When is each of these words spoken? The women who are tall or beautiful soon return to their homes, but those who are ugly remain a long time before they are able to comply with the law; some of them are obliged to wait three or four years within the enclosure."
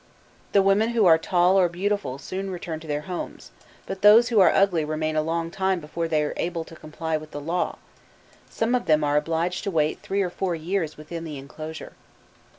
The 0.53 0.63
women 0.63 0.89
who 0.97 1.05
are 1.05 1.19
tall 1.19 1.59
or 1.59 1.69
beautiful 1.69 2.17
soon 2.17 2.49
return 2.49 2.79
to 2.79 2.87
their 2.87 3.01
homes, 3.03 3.51
but 3.85 4.01
those 4.01 4.29
who 4.29 4.39
are 4.39 4.49
ugly 4.49 4.83
remain 4.83 5.15
a 5.15 5.21
long 5.21 5.51
time 5.51 5.79
before 5.79 6.07
they 6.07 6.23
are 6.23 6.33
able 6.37 6.63
to 6.63 6.75
comply 6.75 7.17
with 7.17 7.29
the 7.29 7.39
law; 7.39 7.77
some 8.49 8.73
of 8.73 8.87
them 8.87 9.03
are 9.03 9.15
obliged 9.17 9.63
to 9.65 9.69
wait 9.69 9.99
three 9.99 10.23
or 10.23 10.31
four 10.31 10.55
years 10.55 10.97
within 10.97 11.23
the 11.23 11.37
enclosure." 11.37 11.93